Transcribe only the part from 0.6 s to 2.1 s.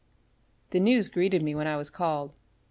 The news greeted me when I was